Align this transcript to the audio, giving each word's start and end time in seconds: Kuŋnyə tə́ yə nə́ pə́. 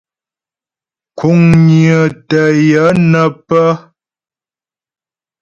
Kuŋnyə 1.17 1.99
tə́ 2.27 2.47
yə 2.69 2.85
nə́ 3.11 3.25
pə́. 3.47 3.69